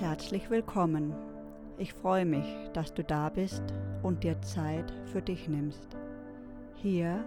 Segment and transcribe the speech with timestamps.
[0.00, 1.12] Herzlich willkommen.
[1.76, 3.64] Ich freue mich, dass du da bist
[4.04, 5.88] und dir Zeit für dich nimmst.
[6.76, 7.24] Hier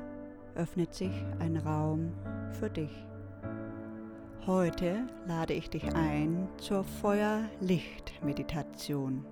[0.56, 2.14] öffnet sich ein Raum
[2.54, 3.06] für dich.
[4.48, 9.26] Heute lade ich dich ein zur Feuer-Licht-Meditation.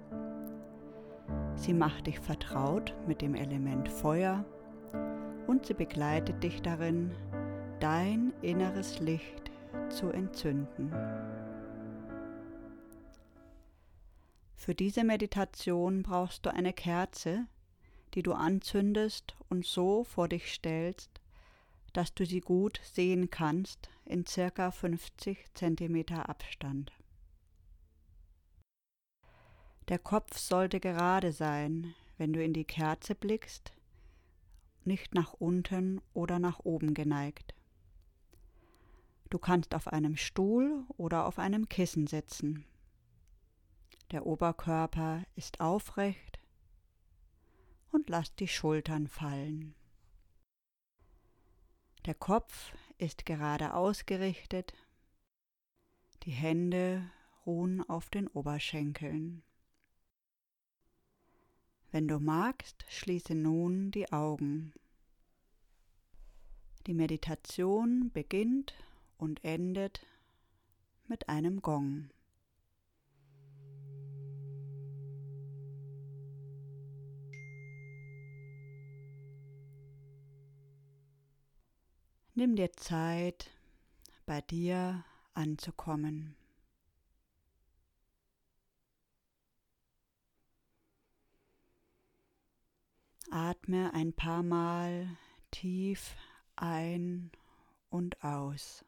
[1.56, 4.44] Sie macht dich vertraut mit dem Element Feuer
[5.48, 7.12] und sie begleitet dich darin,
[7.80, 9.50] dein inneres Licht
[9.88, 10.92] zu entzünden.
[14.60, 17.48] Für diese Meditation brauchst du eine Kerze,
[18.14, 21.10] die du anzündest und so vor dich stellst,
[21.94, 26.92] dass du sie gut sehen kannst in circa 50 cm Abstand.
[29.88, 33.72] Der Kopf sollte gerade sein, wenn du in die Kerze blickst,
[34.84, 37.56] nicht nach unten oder nach oben geneigt.
[39.30, 42.66] Du kannst auf einem Stuhl oder auf einem Kissen sitzen.
[44.12, 46.40] Der Oberkörper ist aufrecht
[47.92, 49.76] und lass die Schultern fallen.
[52.06, 54.74] Der Kopf ist gerade ausgerichtet,
[56.24, 57.10] die Hände
[57.46, 59.44] ruhen auf den Oberschenkeln.
[61.92, 64.74] Wenn du magst, schließe nun die Augen.
[66.88, 68.74] Die Meditation beginnt
[69.18, 70.06] und endet
[71.08, 72.10] mit einem Gong.
[82.40, 83.52] Nimm dir Zeit,
[84.26, 86.38] bei dir anzukommen.
[93.30, 95.18] Atme ein paar Mal
[95.52, 96.16] tief
[96.56, 97.30] ein
[97.90, 98.86] und aus.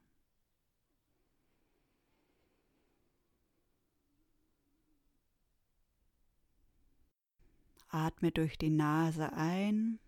[7.90, 10.00] Atme durch die Nase ein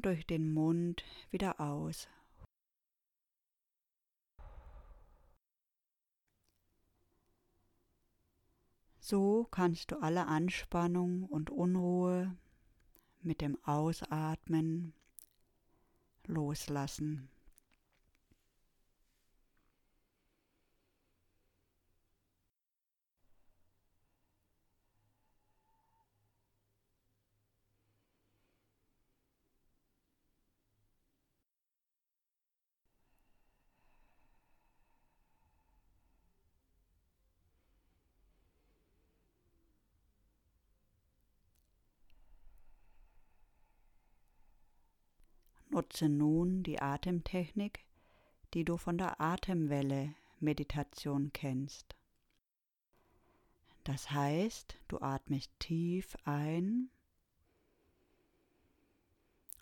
[0.00, 2.08] und durch den Mund wieder aus.
[8.98, 12.34] So kannst du alle Anspannung und Unruhe
[13.20, 14.94] mit dem Ausatmen
[16.26, 17.28] loslassen.
[45.80, 47.86] Nutze nun die Atemtechnik,
[48.52, 51.96] die du von der Atemwelle Meditation kennst.
[53.84, 56.90] Das heißt, du atmest tief ein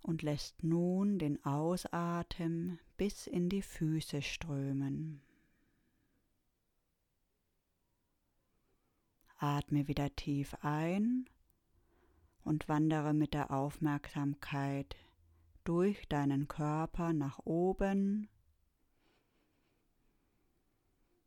[0.03, 5.23] und lässt nun den Ausatmen bis in die Füße strömen.
[9.37, 11.31] Atme wieder tief ein
[12.43, 14.97] und wandere mit der Aufmerksamkeit
[15.69, 18.27] durch deinen Körper nach oben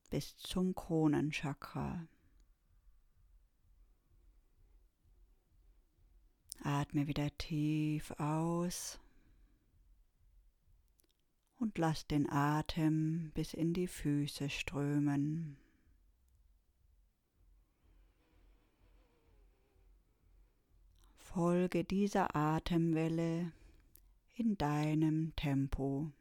[0.09, 2.07] bis zum Kronenchakra.
[6.63, 9.00] Atme wieder tief aus
[11.59, 15.56] und lass den Atem bis in die Füße strömen.
[21.19, 23.51] Folge dieser Atemwelle
[24.41, 26.12] in deinem Tempo.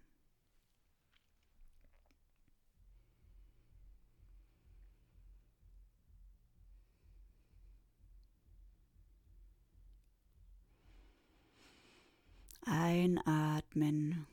[12.67, 14.27] Einatmen,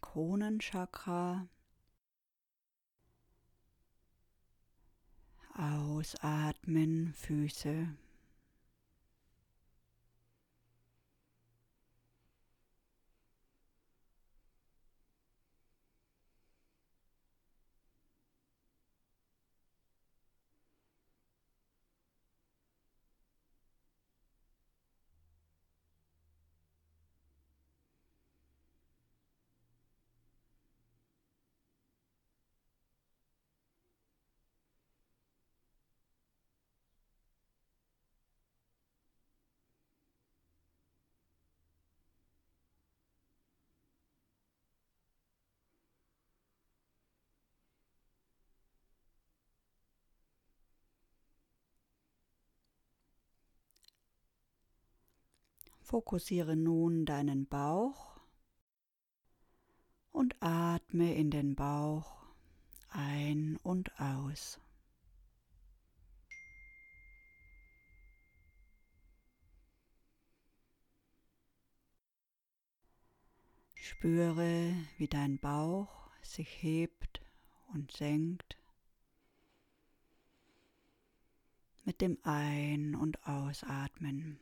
[0.00, 1.46] Kronenchakra.
[5.54, 7.88] Ausatmen, Füße.
[55.92, 58.18] Fokussiere nun deinen Bauch
[60.10, 62.24] und atme in den Bauch
[62.88, 64.58] ein und aus.
[73.74, 77.20] Spüre, wie dein Bauch sich hebt
[77.74, 78.56] und senkt
[81.84, 84.40] mit dem Ein- und Ausatmen.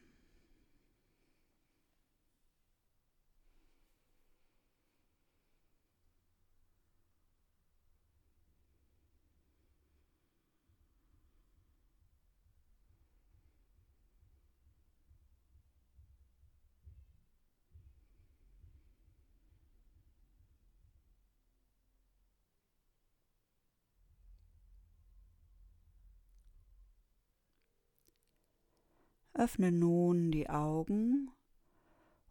[29.40, 31.30] Öffne nun die Augen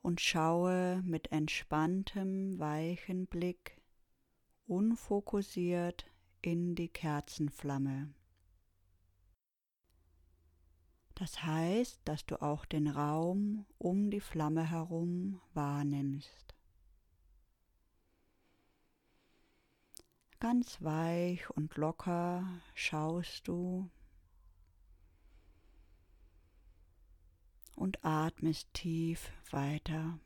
[0.03, 3.81] und schaue mit entspanntem, weichen Blick
[4.67, 6.05] unfokussiert
[6.43, 8.13] in die Kerzenflamme.
[11.15, 16.53] Das heißt, dass du auch den Raum um die Flamme herum wahrnimmst.
[20.39, 23.89] Ganz weich und locker schaust du
[27.79, 30.19] und atmest tief weiter.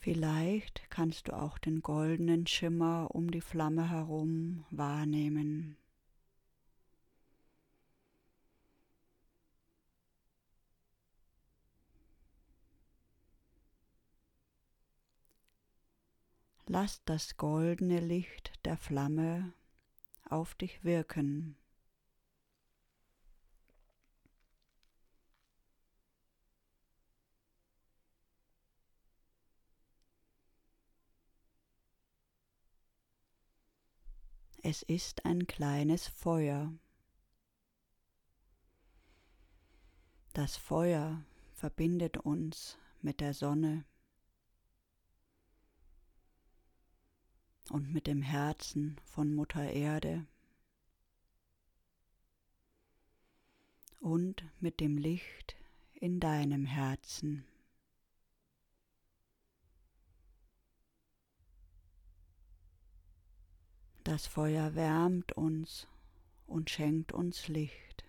[0.00, 5.76] Vielleicht kannst du auch den goldenen Schimmer um die Flamme herum wahrnehmen.
[16.70, 19.54] Lass das goldene Licht der Flamme
[20.28, 21.56] auf dich wirken.
[34.62, 36.70] Es ist ein kleines Feuer.
[40.34, 41.24] Das Feuer
[41.54, 43.86] verbindet uns mit der Sonne.
[47.70, 50.26] Und mit dem Herzen von Mutter Erde
[54.00, 55.56] und mit dem Licht
[55.94, 57.44] in deinem Herzen.
[64.04, 65.86] Das Feuer wärmt uns
[66.46, 68.04] und schenkt uns Licht.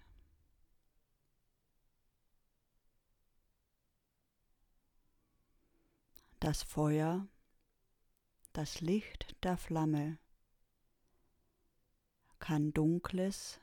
[6.40, 7.28] Das Feuer
[8.60, 10.18] das Licht der Flamme
[12.40, 13.62] kann Dunkles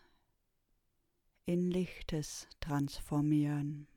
[1.45, 3.89] in Lichtes transformieren.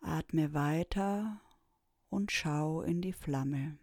[0.00, 1.40] Atme weiter
[2.10, 3.78] und schau in die Flamme.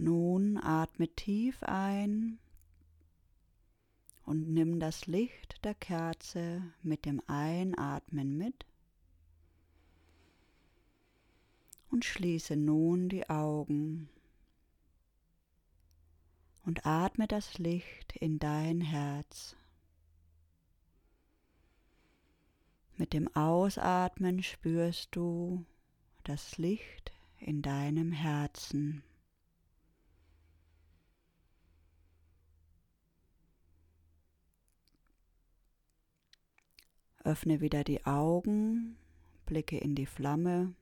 [0.00, 2.38] Nun atme tief ein
[4.24, 8.64] und nimm das Licht der Kerze mit dem Einatmen mit
[11.90, 14.08] Und schließe nun die Augen
[16.64, 19.56] und atme das Licht in dein Herz.
[22.96, 25.64] Mit dem Ausatmen spürst du
[26.22, 29.02] das Licht in deinem Herzen.
[37.28, 38.96] Öffne wieder die Augen,
[39.44, 40.72] blicke in die Flamme,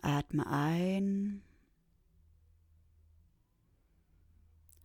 [0.00, 1.42] atme ein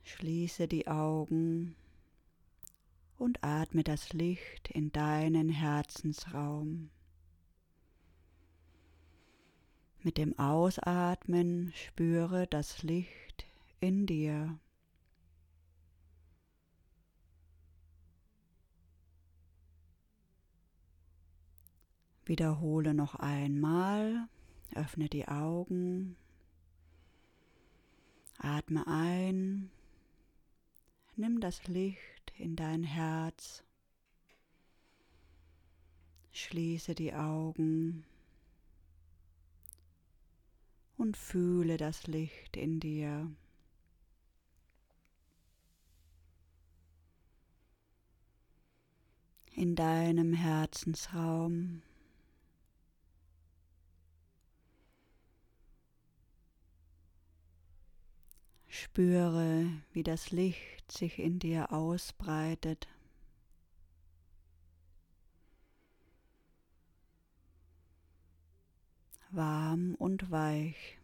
[0.04, 1.74] Schließe die Augen
[3.18, 6.90] und atme das Licht in deinen Herzensraum.
[10.04, 13.48] Mit dem Ausatmen spüre das Licht
[13.80, 14.60] in dir.
[22.30, 24.30] Wiederhole noch einmal,
[24.76, 26.16] öffne die Augen,
[28.38, 29.72] atme ein
[31.16, 33.64] Nimm das Licht in dein Herz.
[36.32, 38.06] Schließe die Augen
[40.98, 43.32] und fühle das Licht in dir.
[49.56, 51.82] In deinem Herzensraum.
[58.82, 62.88] Spüre, wie das Licht sich in dir ausbreitet.
[69.32, 70.99] Warm und weich.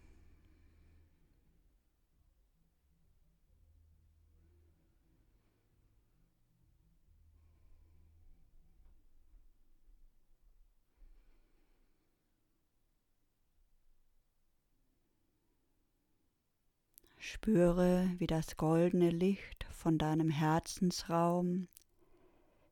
[17.27, 21.67] Spüre, wie das goldene Licht von deinem Herzensraum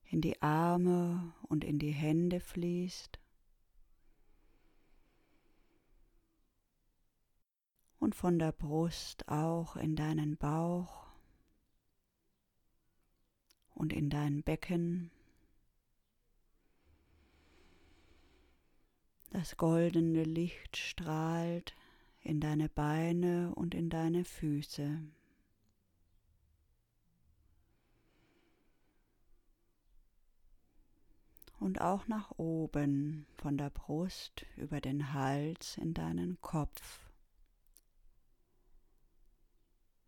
[0.06, 3.20] in die Arme und in die Hände fließt
[7.98, 11.08] und von der Brust auch in deinen Bauch
[13.74, 15.10] und in dein Becken.
[19.32, 21.74] Das goldene Licht strahlt
[22.24, 25.02] in deine Beine und in deine Füße.
[31.60, 37.00] Und auch nach oben von der Brust über den Hals in deinen Kopf.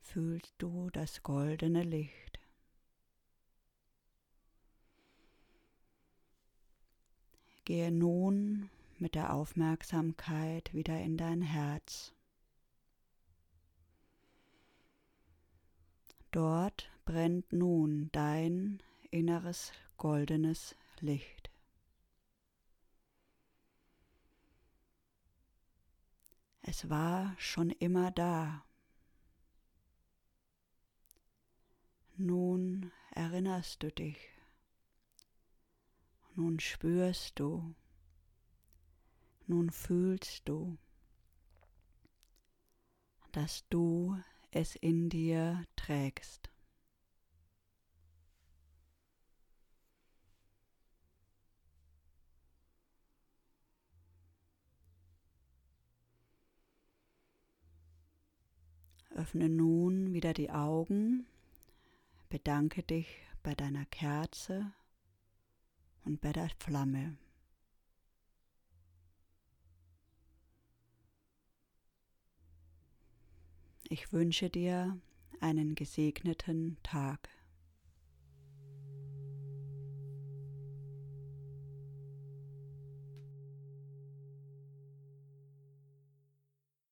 [0.02, 2.40] Fühlst du das goldene Licht.
[7.64, 12.14] Gehe nun mit der Aufmerksamkeit wieder in dein Herz.
[16.32, 21.50] Dort brennt nun dein inneres goldenes Licht.
[26.62, 28.66] Es war schon immer da.
[32.18, 34.18] Nun erinnerst du dich.
[36.34, 37.76] Nun spürst du,
[39.48, 40.78] nun fühlst du,
[43.32, 44.18] dass du
[44.52, 46.50] es in dir trägst.
[59.16, 61.26] Öffne nun wieder die Augen,
[62.28, 63.08] bedanke dich
[63.44, 64.74] bei deiner Kerze
[66.04, 67.18] und bei der Flamme.
[73.88, 75.00] Ich wünsche dir
[75.42, 77.30] einen gesegneten Tag.